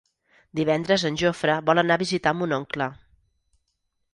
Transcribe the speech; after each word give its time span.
Divendres 0.59 1.03
en 1.09 1.19
Jofre 1.23 1.57
vol 1.67 1.81
anar 1.83 1.99
a 1.99 2.03
visitar 2.05 2.33
mon 2.39 2.59
oncle. 2.61 2.89